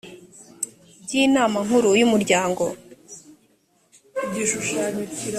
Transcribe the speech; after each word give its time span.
by 1.03 1.13
inama 1.23 1.57
nkuru 1.65 1.89
y 1.99 2.03
umuryango 2.07 2.63